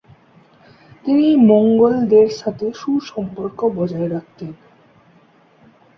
তিনি 1.05 1.27
মঙ্গোলদের 1.49 2.27
সাথে 2.39 2.65
সুসম্পর্ক 2.73 3.59
বজায় 3.77 4.09
রাখতেন। 4.09 4.51